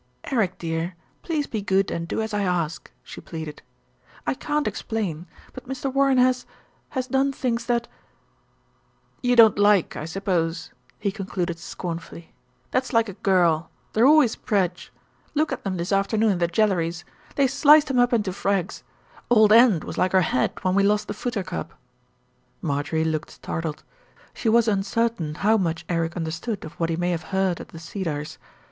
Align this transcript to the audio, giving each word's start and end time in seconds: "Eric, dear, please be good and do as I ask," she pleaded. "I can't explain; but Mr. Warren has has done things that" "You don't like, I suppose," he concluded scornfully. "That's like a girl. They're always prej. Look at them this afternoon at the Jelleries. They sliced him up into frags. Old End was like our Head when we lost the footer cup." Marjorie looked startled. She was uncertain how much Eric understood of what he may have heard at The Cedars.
"Eric, 0.23 0.57
dear, 0.57 0.95
please 1.21 1.45
be 1.45 1.61
good 1.61 1.91
and 1.91 2.07
do 2.07 2.23
as 2.23 2.33
I 2.33 2.41
ask," 2.41 2.89
she 3.03 3.21
pleaded. 3.21 3.61
"I 4.25 4.33
can't 4.33 4.67
explain; 4.67 5.27
but 5.53 5.67
Mr. 5.67 5.93
Warren 5.93 6.17
has 6.17 6.47
has 6.89 7.05
done 7.05 7.31
things 7.31 7.67
that" 7.67 7.87
"You 9.21 9.35
don't 9.35 9.59
like, 9.59 9.95
I 9.95 10.05
suppose," 10.05 10.71
he 10.97 11.11
concluded 11.11 11.59
scornfully. 11.59 12.33
"That's 12.71 12.93
like 12.93 13.09
a 13.09 13.13
girl. 13.21 13.69
They're 13.93 14.07
always 14.07 14.35
prej. 14.35 14.89
Look 15.35 15.51
at 15.51 15.63
them 15.63 15.77
this 15.77 15.91
afternoon 15.91 16.31
at 16.31 16.39
the 16.39 16.47
Jelleries. 16.47 17.05
They 17.35 17.45
sliced 17.45 17.91
him 17.91 17.99
up 17.99 18.11
into 18.11 18.31
frags. 18.31 18.81
Old 19.29 19.53
End 19.53 19.83
was 19.83 19.99
like 19.99 20.15
our 20.15 20.21
Head 20.21 20.53
when 20.63 20.73
we 20.73 20.81
lost 20.81 21.09
the 21.09 21.13
footer 21.13 21.43
cup." 21.43 21.75
Marjorie 22.59 23.03
looked 23.03 23.29
startled. 23.29 23.83
She 24.33 24.49
was 24.49 24.67
uncertain 24.67 25.35
how 25.35 25.57
much 25.59 25.85
Eric 25.87 26.17
understood 26.17 26.65
of 26.65 26.73
what 26.79 26.89
he 26.89 26.95
may 26.95 27.11
have 27.11 27.23
heard 27.29 27.61
at 27.61 27.67
The 27.67 27.77
Cedars. 27.77 28.39